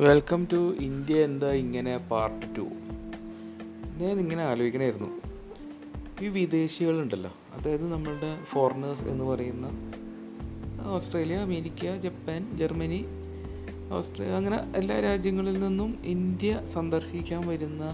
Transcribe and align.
Welcome 0.00 0.40
to 0.50 0.58
India 0.86 1.16
എന്താ 1.20 1.50
ഇങ്ങനെ 1.60 1.94
part 2.10 2.46
two 2.56 2.64
ഞാൻ 3.96 4.14
ഇങ്ങനെ 4.20 4.42
ആലോചിക്കണമായിരുന്നു 4.42 5.10
ഈ 6.20 6.28
വിദേശികളുണ്ടല്ലോ 6.28 7.32
അതായത് 7.54 7.92
നമ്മളുടെ 7.92 8.30
ഫോറിനേഴ്സ് 8.44 9.04
എന്ന് 9.04 9.24
പറയുന്ന 9.24 9.66
Australia 10.90 11.38
America 11.38 11.92
Japan 12.04 12.42
Germany 12.56 13.00
Australia 13.90 14.34
അങ്ങനെ 14.36 14.58
എല്ലാ 14.74 14.96
രാജ്യങ്ങളിൽ 15.00 15.56
നിന്നും 15.60 15.90
ഇന്ത്യ 16.14 16.52
സന്ദർശിക്കാൻ 16.74 17.42
വരുന്ന 17.48 17.84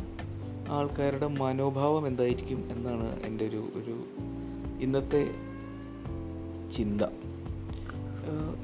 ആൾക്കാരുടെ 0.71 1.29
മനോഭാവം 1.41 2.07
എന്തായിരിക്കും 2.07 2.63
എന്നാണ് 2.71 3.09
എന്റെ 3.27 3.47
ഒരു 3.49 3.63
ഒരു 3.77 3.97
ഇന്നത്തെ 4.81 5.23
ചിന്ത. 6.73 7.03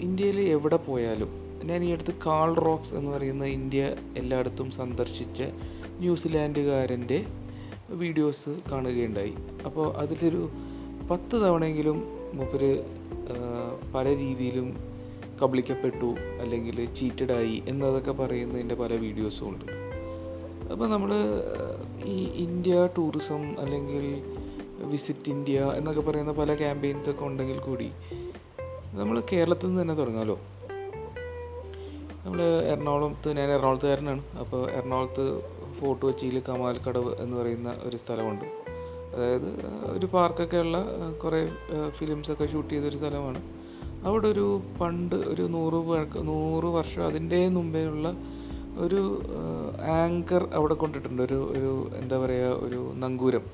ഇന്ത്യയിൽ 0.01 0.39
എവിടെ 0.49 0.79
പോയാലും 0.87 1.31
ഞാൻ 1.65 1.85
ഈ 1.85 1.93
അടുത്ത് 1.93 2.15
കാൾ 2.27 2.55
റോക്സ് 2.55 2.95
എന്ന് 2.95 3.11
പറയുന്ന 3.11 3.45
ഇന്ത്യ 3.45 3.97
എല്ലായിടത്തും 4.17 4.71
സന്ദർശിച്ച 4.71 5.43
ന്യൂസിലാൻഡുകാരന്റെ 6.01 7.25
വീഡിയോസ് 7.91 8.51
കാണുകയുണ്ടായി. 8.73 9.35
അപ്പോൾ 9.67 9.97
അതിലൊരു 9.97 10.51
പത്ത് 11.11 11.37
തവണയെങ്കിലും 11.45 11.99
മൂപ്പര് 12.35 12.85
പല 13.95 14.17
രീതിയിലും 14.17 14.77
കബളിക്കപ്പെട്ടു 15.43 16.15
അല്ലെങ്കിൽ 16.41 16.95
ചീറ്റഡായി 16.95 17.63
എന്നതൊക്കെ 17.69 18.13
പറയുന്നതിന്റെ 18.13 18.75
പല 18.75 18.97
വീഡിയോസും 18.97 19.49
ഉണ്ട് 19.49 19.65
അപ്പോൾ 20.73 20.89
നമ്മൾ 20.89 21.11
ഈ 22.05 22.25
ഇന്ത്യ 22.45 22.89
ടൂറിസം 22.99 23.61
അല്ലെങ്കിൽ 23.61 24.23
വിസിറ്റ് 24.85 25.31
ഇന്ത്യ 25.31 25.71
എന്നൊക്കെ 25.77 26.01
പറയുന്ന 26.01 26.33
പല 26.33 26.55
ക്യാമ്പയിൻസ് 26.55 27.11
ഒക്കെ 27.11 27.25
ഉണ്ടെങ്കിൽ 27.25 27.59
കൂടി 27.59 27.89
നമ്മൾ 28.95 29.23
കേരളത്തിൽ 29.33 29.67
നിന്ന് 29.67 29.83
തന്നെ 29.83 29.95
തുടങ്ങാമല്ലോ 29.95 30.39
നമ്മൾ 32.25 32.43
എറണാകുളത്ത് 32.43 33.37
ഞാൻ 33.37 33.51
എറണാകുളത്തുകാരനാണ്. 33.53 34.23
അപ്പോൾ 34.37 34.71
എറണാകുളത്ത് 34.71 35.25
ഫോർട്ട് 35.79 36.07
കൊച്ചിയിൽ 36.07 36.43
കമാൽക്കടവ് 36.49 37.15
എന്ന് 37.21 37.37
പറയുന്ന 37.37 37.77
ഒരു 37.83 37.97
സ്ഥലമുണ്ട്. 37.97 38.45
അതായത് 39.15 39.49
ഒരു 39.97 40.07
പാർക്കൊക്കെ 40.07 40.57
ഉള്ള 40.57 40.87
കുറേ 41.25 41.49
ഫിലിംസൊക്കെ 41.91 42.47
ഷൂട്ട് 42.47 42.75
ചെയ്തൊരു 42.75 42.99
സ്ഥലമാണ്. 42.99 43.43
അവിടെ 44.05 44.29
ഒരു 44.29 44.63
പണ്ട് 44.81 45.15
ഒരു 45.15 45.43
നൂറ് 45.43 45.79
നൂറ് 46.17 46.65
വർഷം 46.65 47.07
അതിന്റെ 47.07 47.49
മുമ്പേ 47.49 47.85
ഉള്ള 47.85 48.15
ഒരു 48.79 49.23
ആങ്കർ 50.03 50.49
അവിടെ 50.55 50.75
കൊണ്ടിട്ടുണ്ട്. 50.75 51.23
ഒരു 51.23 51.41
ഒരു 51.53 51.91
എന്താ 51.97 52.19
പറയുക 52.19 52.65
ഒരു 52.67 52.93
നങ്കൂരം. 52.95 53.45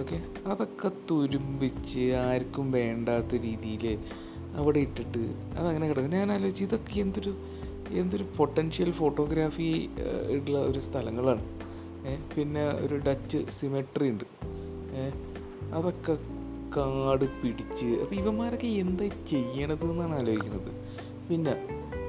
ഓക്കെ? 0.00 0.22
അതൊക്കെ 0.46 0.90
തുരുമ്പിച്ച് 1.10 2.12
ആർക്കും 2.14 2.72
വേണ്ടാത്ത 2.72 3.34
രീതിയിൽ 3.34 3.98
അവിടെ 4.54 4.78
ഇട്ടിട്ട് 4.78 5.22
അതങ്ങനെ 5.58 5.88
കിടക്കും 5.88 6.10
ഞാൻ 6.10 6.32
ആലോചിച്ച് 6.32 6.64
ഇതൊക്കെ 6.64 7.00
എന്തൊരു 7.00 7.32
എന്തൊരു 7.92 8.24
പൊട്ടൻഷ്യൽ 8.36 8.92
ഫോട്ടോഗ്രാഫി 8.92 9.88
ഉള്ള 10.30 10.58
ഒരു 10.58 10.78
സ്ഥലങ്ങളാണ്. 10.78 11.44
പിന്നെ 12.36 12.64
ഒരു 12.64 12.96
ഡച്ച് 12.96 13.38
സിമെട്രി 13.50 14.08
ഉണ്ട്. 14.10 14.24
അതൊക്കെ 15.74 16.18
കാട് 16.76 17.24
പിടിച്ച് 17.24 17.86
അപ്പം 17.86 18.16
ഇവന്മാരൊക്കെ 18.16 18.66
എന്താ 18.66 19.06
ചെയ്യണത് 19.26 19.84
എന്നാണ് 19.90 20.14
ആലോചിക്കുന്നത്. 20.14 20.72
പിന്നെ 21.30 21.54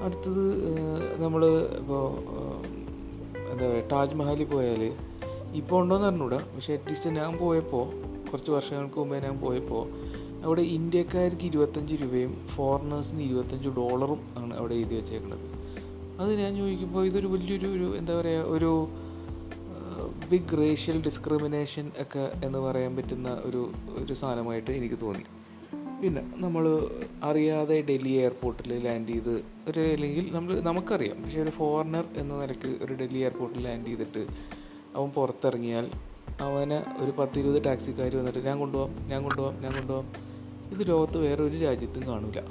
അടുത്തത് 0.03 0.43
നമ്മൾ 1.23 1.45
ഇപ്പോൾ 1.79 2.03
എന്താ 3.51 3.69
പറയുക 3.69 3.87
താജ്മഹലിൽ 3.91 4.45
പോയാൽ 4.45 4.95
ഇപ്പോൾ 5.53 5.81
ഉണ്ടോയെന്ന് 5.81 6.07
അറിഞ്ഞൂടാ. 6.07 6.37
പക്ഷേ 6.55 6.73
അറ്റ്ലീസ്റ്റ് 6.73 7.09
ഞാൻ 7.09 7.37
പോയപ്പോൾ 7.37 7.85
കുറച്ച് 8.31 8.51
വർഷങ്ങൾക്ക് 8.51 8.99
മുമ്പേ 8.99 9.19
ഞാൻ 9.19 9.39
പോയപ്പോൾ 9.39 9.83
അവിടെ 10.45 10.61
ഇന്ത്യക്കാർക്ക് 10.61 11.45
ഇരുപത്തഞ്ച് 11.45 11.95
രൂപയും 11.95 12.47
ഫോറിനേഴ്സിന് 12.47 13.21
ഇരുപത്തഞ്ച് 13.21 13.69
ഡോളറും 13.69 14.21
ആണ് 14.37 14.53
അവിടെ 14.57 14.73
എഴുതി 14.73 14.95
വെച്ചേക്കുന്നത് 14.95 15.48
അത് 16.19 16.31
ഞാൻ 16.41 16.51
ചോദിക്കുമ്പോൾ 16.57 17.05
ഇതൊരു 17.05 17.27
വലിയൊരു 17.27 17.67
ഒരു 17.67 17.87
എന്താ 17.97 18.13
പറയുക 18.19 18.53
ഒരു 18.55 18.71
ബിഗ് 20.31 20.57
റേഷ്യൽ 20.57 20.97
ഡിസ്ക്രിമിനേഷൻ 21.01 21.91
ഒക്കെ 22.01 22.23
എന്ന് 22.45 22.59
പറയാൻ 22.59 22.95
പറ്റുന്ന 22.95 23.29
ഒരു 23.45 23.61
ഒരു 23.99 24.13
സാധനമായിട്ട് 24.13 24.71
എനിക്ക് 24.71 24.97
തോന്നി. 25.01 25.25
പിന്നെ 26.01 26.21
നമ്മൾ 26.35 26.63
അറിയാതെ 27.23 27.77
ഡൽഹി 27.81 28.13
എയർപോർട്ടിൽ 28.21 28.69
ലാൻഡ് 28.85 29.09
ചെയ്ത് 29.09 29.33
ഒരു 29.69 29.81
അല്ലെങ്കിൽ 29.95 30.25
നമ്മൾ 30.31 30.53
നമുക്കറിയാം. 30.59 31.17
പക്ഷേ 31.23 31.41
ഒരു 31.41 31.49
ഫോറിനർ 31.49 32.05
എന്ന 32.17 32.33
നിലയ്ക്ക് 32.41 32.71
ഒരു 32.83 32.93
ഡൽഹി 32.93 33.17
എയർപോർട്ടിൽ 33.17 33.63
ലാൻഡ് 33.63 33.85
ചെയ്തിട്ട് 33.85 34.23
അവൻ 34.95 35.09
പുറത്തിറങ്ങിയാൽ 35.09 35.87
അവനെ 36.39 36.79
ഒരു 37.01 37.11
പത്തിരുപത് 37.11 37.65
ടാക്സിക്കാർ 37.65 38.15
വന്നിട്ട് 38.15 38.39
ഞാൻ 38.39 38.59
കൊണ്ടുപോകാം 38.59 38.91
ഞാൻ 39.07 39.23
കൊണ്ടുപോകാം 39.23 39.55
ഞാൻ 39.63 39.71
കൊണ്ടുപോകാം 39.73 40.07
ഇത് 40.71 40.89
ലോകത്ത് 40.89 41.17
വേറെ 41.17 41.43
ഒരു 41.43 41.57
രാജ്യത്തും 41.57 42.07
കാണില്ല 42.07 42.41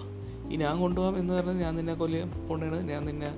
ഈ 0.50 0.56
ഞാൻ 0.56 0.74
കൊണ്ടുപോകാം 0.80 1.18
എന്ന് 1.18 1.34
പറഞ്ഞാൽ 1.34 1.58
ഞാൻ 1.64 1.74
നിന്നെ 1.76 1.94
കൊല്ലം 1.94 2.30
പോകണേണ് 2.48 2.78
ഞാൻ 2.90 3.02
നിന്നെ 3.04 3.30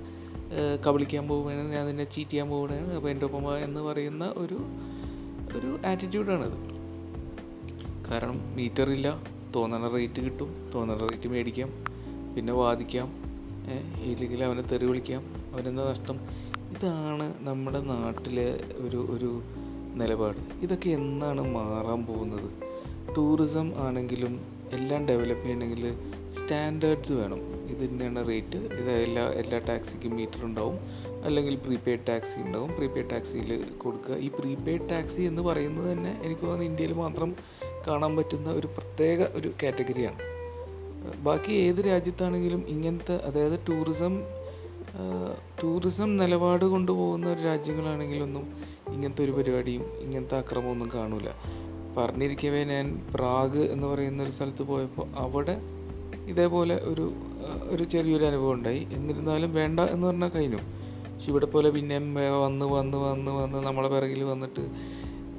കബളിക്കാൻ 0.86 1.28
പോവുകയാണ് 1.28 1.72
ഞാൻ 1.72 1.86
നിന്നെ 1.86 2.04
ചീറ്റ് 2.04 2.30
ചെയ്യാൻ 2.30 2.48
പോവുകയാണ് 2.48 2.92
അപ്പോൾ 2.92 3.08
എന്റെ 3.08 3.26
ഒപ്പം 3.26 3.58
എന്ന് 3.64 3.80
പറയുന്ന 3.80 4.34
ഒരു 4.36 4.58
ഒരു 5.56 5.78
ആറ്റിറ്റ്യൂഡാണത് 5.86 6.58
കാരണം 8.10 8.56
മീറ്റർ 8.56 8.90
ഇല്ല 8.90 9.18
തോന്നണ 9.56 9.88
റേറ്റ് 9.88 10.20
കിട്ടും 10.20 10.70
തോന്നണ 10.74 10.98
റേറ്റ് 10.98 11.28
മേടിക്കാം 11.28 11.70
പിന്നെ 12.36 12.52
വാദിക്കാം 12.52 13.08
ഇല്ലെങ്കിൽ 14.02 14.44
അവനെ 14.44 14.62
തെറി 14.62 14.84
വിളിക്കാം 14.84 15.22
അവനെന്താ 15.52 15.90
നഷ്ടം? 15.90 16.18
ഇതാണ് 16.70 17.34
നമ്മുടെ 17.40 17.80
നാട്ടിലെ 17.80 18.60
ഒരു 18.76 18.96
ഒരു 19.10 19.42
നിലപാട്. 19.94 20.36
ഇതൊക്കെ 20.62 20.90
എന്നാണ് 20.90 21.54
മാറാൻ 21.54 22.06
പോകുന്നത്? 22.06 22.50
ടൂറിസം 23.16 23.72
ആണെങ്കിലും 23.76 24.40
എല്ലാം 24.72 25.06
ഡെവലപ്പ് 25.06 25.44
ചെയ്യണമെങ്കിൽ 25.44 25.94
സ്റ്റാൻഡേർഡ്സ് 26.32 27.12
വേണം. 27.12 27.40
തന്നെയാണ് 27.84 28.28
റേറ്റ് 28.28 28.56
ഇത് 28.56 28.90
എല്ലാ 28.90 29.28
എല്ലാ 29.28 29.58
ടാക്സിക്കും 29.58 30.16
മീറ്റർ 30.16 30.44
ഉണ്ടാവും. 30.44 30.78
അല്ലെങ്കിൽ 31.24 31.56
പ്രീപെയ്ഡ് 31.56 32.06
ടാക്സി 32.08 32.40
ഉണ്ടാവും. 32.40 32.72
പ്രീപെയ്ഡ് 32.76 33.10
ടാക്സിയിൽ 33.10 33.64
കൊടുക്കുക. 33.78 34.14
ഈ 34.14 34.30
പ്രീപെയ്ഡ് 34.40 34.90
ടാക്സി 34.90 35.22
എന്ന് 35.22 35.42
പറയുന്നത് 35.42 35.92
തന്നെ 35.92 36.20
എനിക്ക് 36.22 36.42
തോന്നുന്നു 36.42 36.66
ഇന്ത്യയിൽ 36.66 36.92
മാത്രം 36.92 37.36
കാണാൻ 37.86 38.16
പറ്റുന്ന 38.16 38.50
ഒരു 38.50 38.66
പ്രത്യേക 38.66 39.22
ഒരു 39.22 39.52
കാറ്റഗറിയാണ് 39.62 40.18
ബാക്കി 41.22 41.52
ഏത് 41.52 41.86
രാജ്യത്താണെങ്കിലും 41.86 42.68
ഇങ്ങനത്തെ 42.68 43.14
അതായത് 43.14 43.60
ടൂറിസം 43.68 44.20
ടൂറിസം 45.62 46.16
നിലപാട് 46.16 46.64
കൊണ്ടുപോകുന്ന 46.64 47.32
ഒരു 47.32 47.42
രാജ്യങ്ങളാണെങ്കിലൊന്നും 47.42 48.52
ഇങ്ങനത്തെ 48.92 49.24
ഒരു 49.24 49.30
പരിപാടിയും 49.30 49.82
ഇങ്ങനത്തെ 49.82 50.36
അക്രമമൊന്നും 50.38 50.90
കാണൂല. 50.94 51.28
പറഞ്ഞിരിക്കവേ 51.96 52.64
ഞാൻ 52.64 53.00
പ്രാഗ് 53.14 53.58
എന്ന് 53.58 53.86
പറയുന്ന 53.86 54.22
ഒരു 54.22 54.30
സ്ഥലത്ത് 54.30 54.62
പോയപ്പോൾ 54.62 55.06
അവിടെ 55.16 55.56
ഇതേപോലെ 56.30 56.80
ഒരു 56.84 57.12
ഒരു 57.68 57.84
ചെറിയൊരു 57.84 58.24
അനുഭവം 58.24 58.52
ഉണ്ടായി. 58.52 58.86
എന്നിരുന്നാലും 58.92 59.54
വേണ്ട 59.54 59.80
എന്ന് 59.80 60.06
പറഞ്ഞാൽ 60.06 60.28
കഴിഞ്ഞു. 60.28 60.56
പക്ഷെ 60.56 61.30
ഇവിടെ 61.30 61.46
പോലെ 61.46 61.70
പിന്നെ 61.70 61.98
വന്ന് 62.44 62.66
വന്ന് 62.66 62.98
വന്ന് 62.98 63.30
വന്ന് 63.30 63.58
നമ്മളെ 63.58 63.88
പിറകിൽ 63.88 64.24
വന്നിട്ട് 64.24 64.64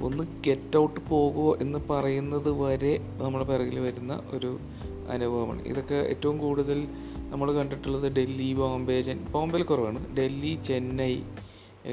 ഒന്ന് 0.04 0.24
ഗെറ്റ് 0.46 0.78
ഔട്ട് 0.78 1.00
പോകുമോ 1.08 1.56
എന്ന് 1.60 1.78
പറയുന്നത് 1.90 2.50
വരെ 2.50 2.98
നമ്മളെ 3.22 3.44
പിറകിൽ 3.44 3.78
വരുന്ന 3.78 4.20
ഒരു 4.34 4.58
അനുഭവമാണ്. 5.10 5.62
ഇതൊക്കെ 5.62 5.94
ഏറ്റവും 5.94 6.38
കൂടുതൽ 6.38 6.88
നമ്മൾ 7.30 7.52
കണ്ടിട്ടുള്ളത് 7.52 8.12
ഡൽഹി 8.12 8.54
ബോംബെ 8.54 9.16
ബോംബെയിൽ 9.30 9.64
കുറവാണ്. 9.64 10.16
ഡൽഹി 10.16 10.58
ചെന്നൈ 10.66 11.14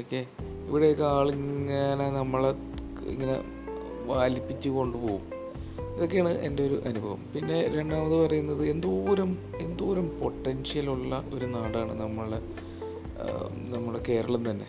ഒക്കെ 0.00 0.26
ഇവിടെയൊക്കെ 0.68 1.04
ആളിങ്ങനെ 1.04 2.10
നമ്മളെ 2.10 2.50
ഇങ്ങനെ 3.04 3.36
വാലിപ്പിച്ച് 4.06 4.68
കൊണ്ടുപോകും. 4.68 5.39
ഇതൊക്കെയാണ് 5.96 6.32
എന്റെ 6.38 6.62
ഒരു 6.66 6.82
അനുഭവം. 6.86 7.20
പിന്നെ 7.34 7.68
രണ്ടാമത് 7.76 8.26
പറയുന്നത് 8.26 8.62
എന്തോരം 8.64 9.38
എന്തോരം 9.60 10.06
പൊട്ടൻഷ്യൽ 10.20 10.90
ഉള്ള 10.90 11.24
ഒരു 11.34 11.46
നാടാണ് 11.46 12.00
നമ്മളെ 12.00 12.40
നമ്മുടെ 13.74 14.00
കേരളം 14.08 14.50
തന്നെ. 14.50 14.68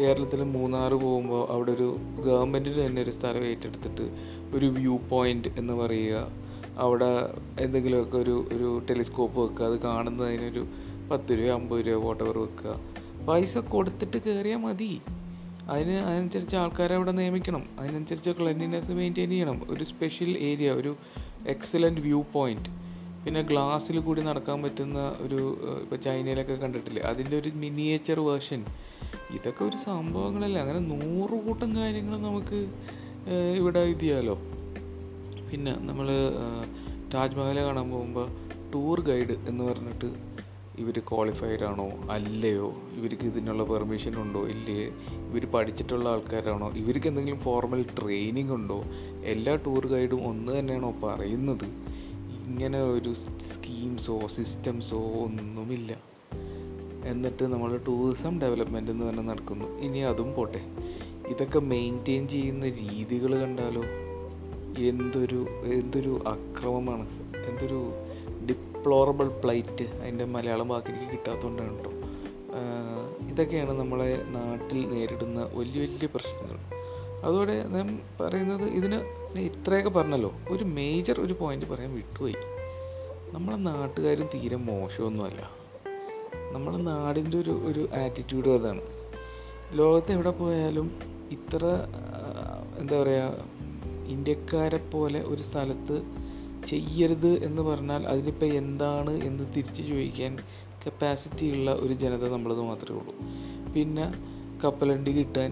കേരളത്തിൽ 0.00 0.42
മൂന്നാർ 0.42 0.94
പോകുമ്പോൾ 0.94 1.52
അവിടെ 1.52 1.72
ഒരു 1.72 1.96
ഗവൺമെന്റിന് 2.26 2.86
തന്നെ 2.86 3.02
ഒരു 3.02 3.10
സ്ഥലം 3.10 3.44
ഏറ്റെടുത്തിട്ട് 3.44 4.04
ഒരു 4.56 4.66
വ്യൂ 4.66 4.96
പോയിന്റ് 4.96 5.48
എന്ന് 5.58 5.72
പറയുക. 5.72 6.32
അവിടെ 6.78 7.10
എന്തെങ്കിലുമൊക്കെ 7.60 8.18
ഒരു 8.18 8.48
ഒരു 8.52 8.82
ടെലിസ്കോപ്പ് 8.90 9.40
വെക്കുക. 9.40 9.64
അത് 9.64 9.80
കാണുന്നതിനൊരു 9.80 10.66
പത്ത് 11.10 11.32
രൂപ 11.38 11.48
അമ്പത് 11.48 11.86
രൂപ 11.86 12.04
വോട്ടവർ 12.04 12.38
വെക്കുക. 12.38 12.80
പൈസ 13.28 13.58
കൊടുത്തിട്ട് 13.58 14.18
കയറിയാൽ 14.18 14.56
മതി. 14.56 15.00
അതിന് 15.72 15.96
അതിനനുസരിച്ച് 16.08 16.56
ആൾക്കാരെ 16.56 16.94
അവിടെ 16.98 17.12
നിയമിക്കണം. 17.18 17.62
അതിനനുസരിച്ച് 17.80 18.30
ക്ലെൻലിനെസ് 18.38 18.92
മെയിന്റെയിൻ 18.98 19.30
ചെയ്യണം. 19.30 19.58
ഒരു 19.72 19.84
സ്പെഷ്യൽ 19.84 20.30
ഏരിയ 20.50 20.68
ഒരു 20.80 20.92
എക്സലന്റ് 21.54 22.00
വ്യൂ 22.00 22.20
പോയിന്റ് 22.34 22.70
പിന്നെ 23.24 23.40
ഗ്ലാസ്സിൽ 23.50 23.96
കൂടി 24.06 24.20
നടക്കാൻ 24.22 24.58
പറ്റുന്ന 24.62 24.98
ഒരു 25.24 25.40
ഇപ്പോൾ 25.82 25.98
ചൈനയിലൊക്കെ 26.06 26.56
കണ്ടിട്ടില്ലേ? 26.62 27.02
അതിന്റെ 27.10 27.34
ഒരു 27.38 27.50
മിനിയേച്ചർ 27.64 28.18
വേർഷൻ 28.28 28.60
ഇതൊക്കെ 29.36 29.62
ഒരു 29.64 29.78
സംഭവങ്ങളല്ലേ? 29.86 30.60
അങ്ങനെ 30.60 30.80
നൂറ് 30.92 31.36
കൂട്ടം 31.46 31.70
കാര്യങ്ങൾ 31.76 32.14
നമുക്ക് 32.28 32.58
ഇവിടെ 33.60 33.80
ഇത് 33.92 34.00
ചെയ്യാമല്ലോ 34.00 34.36
പിന്നെ 35.50 35.72
നമ്മൾ 35.88 36.08
താജ്മഹൽ 37.14 37.58
കാണാൻ 37.66 37.86
പോകുമ്പോൾ 37.90 38.26
ടൂർ 38.72 39.00
ഗൈഡ് 39.00 39.34
എന്ന് 39.48 39.62
പറഞ്ഞിട്ട് 39.64 40.08
ഇവർ 40.78 40.98
ക്വാളിഫൈഡ് 40.98 41.64
ആണോ? 41.64 41.88
അല്ലയോ? 42.10 42.74
ഇവർക്ക് 42.96 43.22
ഇതിനുള്ള 43.22 43.64
പെർമിഷൻ 43.64 44.22
ഉണ്ടോ? 44.22 44.46
ഇല്ലേ? 44.46 44.84
ഇവർ 45.28 45.46
പഠിച്ചിട്ടുള്ള 45.46 46.08
ആൾക്കാരാണോ? 46.08 46.70
ഇവർക്ക് 46.70 47.06
എന്തെങ്കിലും 47.06 47.40
ഫോർമൽ 47.40 47.86
ട്രെയിനിങ് 48.00 48.50
ഉണ്ടോ? 48.50 48.84
എല്ലാ 49.24 49.56
ടൂർ 49.56 49.86
ഗൈഡും 49.86 50.26
ഒന്ന് 50.26 50.58
തന്നെയാണോ 50.58 50.94
പറയുന്നത്? 51.02 51.64
ഇങ്ങനെ 52.46 52.82
ഒരു 52.82 53.14
സ്കീംസോ 53.14 54.20
സിസ്റ്റംസോ 54.26 54.98
ഒന്നുമില്ല. 54.98 55.96
എന്നിട്ട് 57.04 57.44
നമ്മൾ 57.44 57.80
ടൂറിസം 57.86 58.40
ഡെവലപ്മെന്റ് 58.40 58.90
എന്ന് 58.90 59.10
തന്നെ 59.10 59.22
നടക്കുന്നു. 59.22 59.64
ഇനി 59.64 59.98
അതും 59.98 60.34
പോട്ടെ. 60.34 60.60
ഇതൊക്കെ 61.28 61.58
മെയിന്റെയിൻ 61.58 62.28
ചെയ്യുന്ന 62.28 62.68
രീതികൾ 62.68 63.40
കണ്ടാലോ? 63.40 63.82
എന്തൊരു 64.84 65.46
എന്തൊരു 65.64 66.24
അക്രമമാണ്. 66.26 67.08
എന്തൊരു 67.48 67.92
ഡിപ്ലോറബിൾ 68.88 69.28
പ്ലേറ്റ് 69.28 69.84
അതിന്റെ 69.84 70.24
മലയാളം 70.24 70.68
വാക്ക് 70.68 70.86
എനിക്ക് 70.86 71.12
കിട്ടാത്തതുകൊണ്ടാണ് 71.12 71.74
കേട്ടോ. 71.74 71.90
ഇതൊക്കെയാണ് 73.28 73.72
നമ്മളെ 73.72 74.22
നാട്ടിൽ 74.28 74.88
നേരിടുന്ന 74.88 75.40
വലിയ 75.54 75.80
വലിയ 75.80 76.06
പ്രശ്നങ്ങൾ. 76.06 76.56
അതോടെ 77.24 77.64
ഞാൻ 77.64 78.00
പറയുന്നത് 78.20 78.62
ഇതിന് 78.62 79.00
ഇത്രയൊക്കെ 79.38 79.90
പറഞ്ഞല്ലോ. 79.90 80.32
ഒരു 80.50 80.64
മേജർ 80.64 81.20
ഒരു 81.20 81.32
പോയിന്റ് 81.32 81.66
പറയാൻ 81.66 81.94
വിട്ടുപോയി. 81.94 82.34
നമ്മളെ 83.32 83.56
നാട്ടുകാരും 83.56 84.28
തീരെ 84.34 84.56
മോശമൊന്നുമല്ല. 84.56 85.50
നമ്മളെ 86.52 86.76
നാടിന്റെ 86.76 87.38
ഒരു 87.38 87.50
ഒരു 87.50 87.88
ആറ്റിറ്റ്യൂഡും 87.94 88.54
അതാണ്. 88.54 88.80
ലോകത്ത് 89.72 90.12
എവിടെ 90.12 90.30
പോയാലും 90.30 90.88
ഇത്ര 91.30 91.64
എന്താ 92.78 93.02
പറയുക 93.02 93.34
ഇന്ത്യക്കാരെ 94.06 94.80
പോലെ 94.90 95.20
ഒരു 95.20 95.42
സ്ഥലത്ത് 95.42 96.27
ചെയ്യരുത് 96.66 97.44
എന്ന് 97.46 97.62
പറഞ്ഞാൽ 97.62 98.02
അതിനിപ്പോൾ 98.06 98.50
എന്താണ് 98.62 99.12
എന്ന് 99.28 99.44
തിരിച്ചു 99.56 99.82
ചോദിക്കാൻ 99.82 100.32
കപ്പാസിറ്റി 100.86 101.46
ഉള്ള 101.56 101.70
ഒരു 101.84 101.92
ജനത 101.92 102.24
നമ്മളത് 102.32 102.60
മാത്രമേ 102.60 102.98
ഉള്ളൂ. 103.00 103.14
പിന്നെ 103.74 104.06
കപ്പലണ്ടി 104.64 105.12
കിട്ടാൻ 105.12 105.50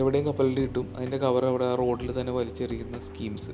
എവിടെയും 0.00 0.26
കപ്പലണ്ടി 0.26 0.62
കിട്ടും. 0.62 0.86
അതിന്റെ 0.96 1.18
കവർ 1.24 1.44
അവിടെ 1.46 1.74
റോഡിൽ 1.74 2.20
തന്നെ 2.20 2.32
വലിച്ചെറിയുന്ന 2.32 2.98
സ്കീംസ് 2.98 3.52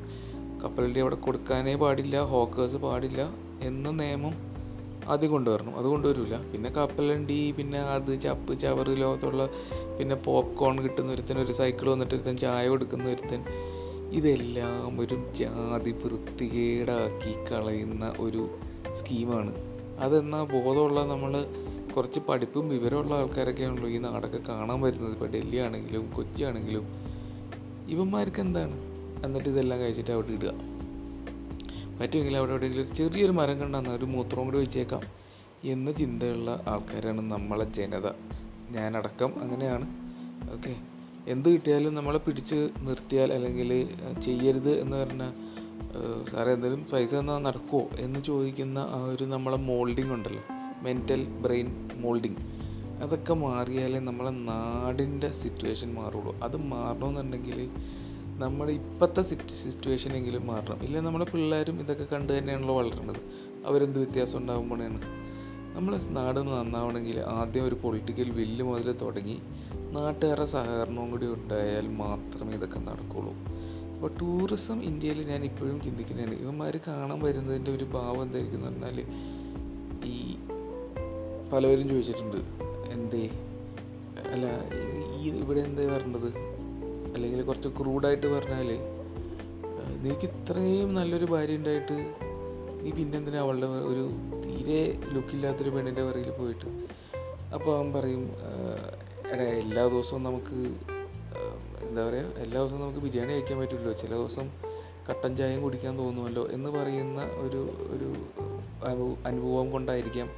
കപ്പലണ്ടി 0.64 1.00
അവിടെ 1.00 1.14
കൊടുക്കാനേ 1.14 1.74
പാടില്ല 1.74 2.16
ഹോക്കേഴ്സ് 2.32 2.76
പാടില്ല 2.76 3.22
എന്ന 3.60 3.90
നിയമം 3.90 4.34
ആദ്യം 5.12 5.30
കൊണ്ടുവരണം. 5.30 5.78
അത് 5.78 5.86
കൊണ്ടുവരില്ല 5.86 6.36
പിന്നെ 6.52 6.70
കപ്പലണ്ടി 6.70 7.52
പിന്നെ 7.56 7.78
അത് 7.78 8.20
ചപ്പ് 8.20 8.60
ചവറ് 8.60 8.92
ലോകത്തുള്ള 9.02 9.48
പിന്നെ 9.98 10.14
പോപ്കോൺ 10.14 10.82
കിട്ടുന്ന 10.82 11.12
ഒരുത്തൻ 11.12 11.38
ഒരു 11.38 11.52
സൈക്കിൾ 11.52 11.88
വന്നിട്ട് 11.90 12.14
ഒരുത്തൻ 12.14 12.36
ചായ 12.36 12.68
കൊടുക്കുന്ന 12.68 13.04
ഒരുത്തൻ 13.04 13.40
ഇതെല്ലാം 14.12 15.00
ഒരു 15.00 15.32
ജാതി 15.34 15.90
വൃത്തികേടാക്കി 15.90 17.52
കളയുന്ന 17.52 18.14
ഒരു 18.18 18.58
സ്കീമാണ്. 18.94 19.54
അതെന്നാൽ 19.98 20.44
ബോധമുള്ള 20.44 21.06
നമ്മൾ 21.06 21.46
കുറച്ച് 21.96 22.20
പഠിപ്പും 22.20 22.68
വിവരമുള്ള 22.68 23.14
ആൾക്കാരൊക്കെയാണല്ലോ 23.14 23.88
ഈ 23.88 23.98
നാടൊക്കെ 23.98 24.38
കാണാൻ 24.38 24.80
വരുന്നത്. 24.80 25.12
ഇപ്പോൾ 25.12 25.28
ഡൽഹി 25.28 25.56
ആണെങ്കിലും 25.56 26.12
കൊച്ചി 26.12 26.42
ആണെങ്കിലും 26.42 26.84
ഇവന്മാർക്ക് 27.88 28.40
എന്താണ് 28.40 28.82
എന്നിട്ട് 29.24 29.48
ഇതെല്ലാം 29.48 29.80
കഴിച്ചിട്ട് 29.80 30.10
അവിടെ 30.10 30.28
ഇടുക. 30.28 30.50
പറ്റുമെങ്കിൽ 32.00 32.36
അവിടെ 32.36 32.50
എവിടെയെങ്കിലും 32.50 32.86
ഒരു 32.86 32.94
ചെറിയൊരു 32.94 33.32
മരം 33.32 33.60
കണ്ടാൽ 33.60 33.88
ഒരു 33.88 34.04
മൂത്രവും 34.04 34.44
കൂടി 34.44 34.58
വെച്ചേക്കാം 34.58 35.02
എന്ന 35.64 35.92
ചിന്തയുള്ള 35.92 36.64
ആൾക്കാരാണ് 36.68 37.20
നമ്മളെ 37.20 37.64
ജനത. 37.64 38.12
ഞാനടക്കം 38.70 39.42
അങ്ങനെയാണ്. 39.42 39.86
ഓക്കെ. 40.52 40.91
എന്ത് 41.26 41.48
കിട്ടിയാലും 41.50 41.94
നമ്മളെ 41.94 42.18
പിടിച്ച് 42.18 42.70
നിർത്തിയാൽ 42.80 43.32
അല്ലെങ്കിൽ 43.32 43.70
ചെയ്യരുത് 44.24 44.80
എന്ന് 44.80 44.96
പറഞ്ഞ 44.96 45.24
സാറേ 46.32 46.52
എന്തെങ്കിലും 46.52 46.84
പൈസ 46.92 47.14
തന്നാൽ 47.14 47.38
നടക്കുമോ 47.38 47.90
എന്ന് 47.98 48.20
ചോദിക്കുന്ന 48.20 48.78
ആ 48.78 49.04
ഒരു 49.04 49.24
നമ്മളെ 49.24 49.56
മോൾഡിംഗ് 49.56 50.12
ഉണ്ടല്ലോ 50.12 50.42
മെന്റൽ 50.82 51.24
ബ്രെയിൻ 51.24 51.68
മോൾഡിംഗ് 51.96 52.40
അതൊക്കെ 53.02 53.34
മാറിയാലേ 53.34 53.98
നമ്മളെ 53.98 54.30
നാടിന്റെ 54.30 55.32
സിറ്റുവേഷൻ 55.32 55.94
മാറുള്ളൂ. 55.94 56.34
അത് 56.42 56.56
മാറണമെന്നുണ്ടെങ്കിൽ 56.56 57.70
നമ്മുടെ 58.38 58.72
ഇപ്പോഴത്തെ 58.72 59.22
സിറ്റുവേഷൻ 59.62 60.16
എങ്കിലും 60.16 60.46
മാറണം. 60.46 60.76
ഇല്ലെങ്കിൽ 60.76 61.06
നമ്മുടെ 61.06 61.30
പിള്ളേരും 61.30 61.80
ഇതൊക്കെ 61.80 62.04
കണ്ട് 62.04 62.38
തന്നെയാണല്ലോ 62.38 62.74
വളരുന്നത് 62.74 63.20
അവരെന്ത് 63.66 63.98
വ്യത്യാസം 63.98 64.38
ഉണ്ടാകുമ്പോഴാണ് 64.38 65.00
നമ്മളെ 65.74 65.98
നാട് 66.08 66.40
നന്നാവണമെങ്കിൽ 66.40 67.20
ആദ്യം 67.20 67.64
ഒരു 67.64 67.74
പൊളിറ്റിക്കൽ 67.74 68.30
വില്ല് 68.30 68.64
മുതൽ 68.64 68.92
തുടങ്ങി 68.92 69.38
നാട്ടുകാരുടെ 69.92 70.46
സഹകരണവും 70.46 71.10
കൂടി 71.10 71.26
ഉണ്ടായാൽ 71.26 71.88
മാത്രമേ 71.88 72.54
ഇതൊക്കെ 72.54 72.78
നടക്കുള്ളൂ. 72.78 73.34
അപ്പോൾ 73.94 74.10
ടൂറിസം 74.20 74.82
ഇന്ത്യയിൽ 74.82 75.22
ഞാൻ 75.22 75.44
ഇപ്പോഴും 75.44 75.80
ചിന്തിക്കുന്നതാണ് 75.80 76.34
ഇവന്മാർ 76.34 76.80
കാണാൻ 76.88 77.20
വരുന്നതിന്റെ 77.20 77.70
ഒരു 77.70 77.84
ഭാവം 77.84 78.22
എന്തായിരിക്കും 78.22 78.68
എന്ന് 78.68 78.86
പറഞ്ഞാൽ 78.86 79.00
ഈ 80.04 80.36
പലവരും 81.52 81.88
ചോദിച്ചിട്ടുണ്ട് 81.88 82.36
എന്തേ? 82.92 83.30
അല്ല 84.32 84.46
ഈ 85.20 85.30
ഇവിടെ 85.30 85.60
എന്തേ 85.60 85.86
വരേണ്ടത്? 85.86 86.28
അല്ലെങ്കിൽ 87.14 87.42
കുറച്ച് 87.42 87.68
ക്രൂഡായിട്ട് 87.68 88.26
പറഞ്ഞാൽ 88.26 88.68
നിനക്ക് 90.02 90.26
ഇത്രയും 90.26 90.94
നല്ലൊരു 90.94 91.24
ഭാര്യ 91.24 91.56
ഉണ്ടായിട്ട് 91.56 92.14
നീ 92.82 92.90
പിന്നെന്തിനാ 92.90 93.40
അവളുടെ 93.40 93.66
ഒരു 93.90 94.04
തീരെ 94.44 94.80
ലുക്കില്ലാത്തൊരു 95.12 95.70
പെണ്ണിന്റെ 95.70 96.02
പിറകിൽ 96.02 96.30
പോയിട്ട്? 96.30 96.68
അപ്പോൾ 97.54 97.76
അവൻ 97.76 97.92
പറയും 97.92 98.22
"ആഹ്, 98.48 98.88
എടാ 99.32 99.44
എല്ലാ 99.60 99.86
ദിവസവും 99.86 100.22
നമുക്ക് 100.22 100.56
എന്താ 101.82 102.02
പറയുക 102.04 102.32
എല്ലാ 102.38 102.58
ദിവസവും 102.60 102.80
നമുക്ക് 102.80 102.98
ബിരിയാണി 102.98 103.32
കഴിക്കാൻ 103.32 103.58
പറ്റില്ലല്ലോ 103.58 103.92
ചില 103.94 104.12
ദിവസം 104.14 104.46
കട്ടൻ 105.08 105.36
ചായയും 105.36 105.62
കുടിക്കാൻ 105.62 105.98
തോന്നുമല്ലോ. 105.98 106.48
എന്ന് 106.50 106.70
പറയുന്ന 106.70 107.20
ഒരു 107.40 107.60
ഒരു 107.90 108.08
അനുഭവം 109.26 109.70
കൊണ്ടായിരിക്കാം 109.70 110.28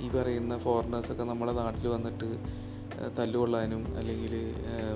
ഈ 0.00 0.08
പറയുന്ന 0.08 0.58
ഫോറിനേഴ്സൊക്കെ 0.58 1.24
നമ്മുടെ 1.24 1.52
നാട്ടിൽ 1.52 1.88
വന്നിട്ട് 1.88 2.28
തല്ലുകൊള്ളാനും 3.18 3.82
അല്ലെങ്കിൽ 3.96 4.32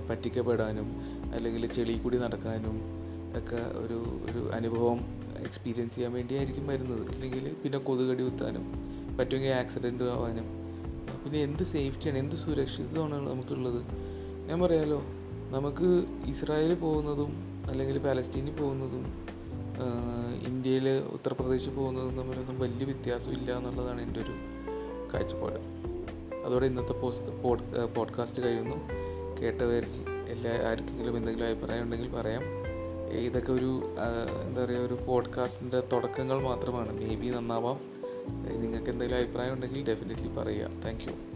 പറ്റിക്കപ്പെടാനും 0.08 0.88
അല്ലെങ്കിൽ 1.34 1.66
ചെളി 1.72 1.98
കൂടി 1.98 2.16
നടക്കാനും 2.16 2.76
ഒക്കെ 3.36 3.60
ഒരു 3.78 3.98
ഒരു 4.28 4.50
അനുഭവം 4.52 5.00
എക്സ്പീരിയൻസ് 5.38 5.94
ചെയ്യാൻ 5.94 6.12
വേണ്ടിയായിരിക്കും 6.12 6.66
വരുന്നത്. 6.66 7.10
അല്ലെങ്കിൽ 7.10 7.54
പിന്നെ 7.64 7.78
കൊതുകടി 7.78 8.22
കുത്താനും 8.22 8.64
പറ്റുമെങ്കിൽ 9.18 9.48
ആക്സിഡന്റ് 9.48 10.04
ആവാനും. 10.04 10.46
പിന്നെ 11.24 11.42
എന്ത് 11.42 11.62
സേഫ്റ്റിയാണ് 11.62 12.18
എന്ത് 12.18 12.36
സുരക്ഷിതമാണ് 12.36 13.30
നമുക്കുള്ളത്? 13.30 13.82
ഞാൻ 14.48 14.60
പറയാലോ 14.60 15.02
നമുക്ക് 15.50 16.04
ഇസ്രായേൽ 16.28 16.74
പോകുന്നതും 16.74 17.32
അല്ലെങ്കിൽ 17.70 17.98
പാലസ്റ്റീനിൽ 17.98 18.56
പോകുന്നതും 18.56 19.04
ഇന്ത്യയിൽ 20.46 20.88
ഉത്തർപ്രദേശിൽ 20.88 21.74
പോകുന്നതും 21.74 22.16
തമ്മിലൊന്നും 22.16 22.60
വലിയ 22.60 22.84
വ്യത്യാസം 22.84 23.32
ഇല്ല 23.32 23.56
എന്നുള്ളതാണ് 23.56 24.00
എന്റെ 24.00 24.20
ഒരു 24.20 24.34
കാഴ്ചപ്പാട്. 25.14 25.60
അതോടെ 26.46 26.66
ഇന്നത്തെ 26.66 26.92
പോസ്റ്റ് 26.92 27.42
പോഡ് 27.42 27.94
പോഡ്കാസ്റ്റ് 27.94 28.42
കഴിയുന്നു. 28.42 28.76
കേട്ടവരിൽ 29.40 29.94
എല്ലാ 30.28 30.70
ആർക്കെങ്കിലും 30.70 31.16
എന്തെങ്കിലും 31.16 31.48
അഭിപ്രായം 31.48 31.82
ഉണ്ടെങ്കിൽ 31.82 32.10
പറയാം. 32.12 32.42
ഇതൊക്കെ 33.12 33.52
ഒരു 33.52 33.96
എന്താ 34.46 34.64
പറയുക 34.64 34.78
ഒരു 34.78 34.94
പോഡ്കാസ്റ്റിന്റെ 34.94 35.82
തുടക്കങ്ങൾ 35.92 36.42
മാത്രമാണ്. 36.42 36.92
മേ 36.92 37.14
ബി 37.14 37.26
നന്നാവാം. 37.26 37.80
നിങ്ങൾക്ക് 38.60 38.90
എന്തെങ്കിലും 38.90 39.20
അഭിപ്രായം 39.20 39.54
ഉണ്ടെങ്കിൽ 39.54 39.88
ഡെഫിനറ്റ്ലി 39.88 40.28
പറയുക. 40.28 40.70
താങ്ക് 40.84 41.29